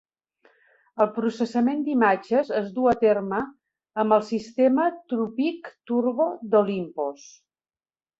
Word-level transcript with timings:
El 1.03 1.09
processament 1.17 1.83
d'imatges 1.89 2.49
es 2.59 2.71
duu 2.77 2.89
a 2.91 2.93
terme 3.03 3.41
amb 4.05 4.15
el 4.17 4.23
sistema 4.31 4.87
TruePic 5.13 5.69
Turbo 5.93 6.27
d'Olympus. 6.55 7.29